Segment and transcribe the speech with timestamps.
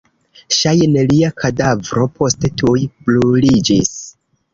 [0.59, 2.73] Ŝajne lia kadavro poste tuj
[3.11, 3.93] bruliĝis.